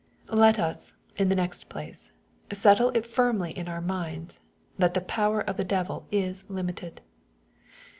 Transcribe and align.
Let 0.31 0.57
us, 0.57 0.95
in 1.15 1.29
the 1.29 1.35
next 1.35 1.69
place, 1.69 2.11
settle 2.51 2.89
it 2.97 3.05
firmly 3.05 3.55
in 3.55 3.67
our 3.67 3.81
minds, 3.81 4.39
that 4.79 4.95
the 4.95 5.01
power 5.01 5.41
of 5.41 5.57
the 5.57 5.63
devil 5.63 6.07
is 6.11 6.43
limited. 6.49 7.01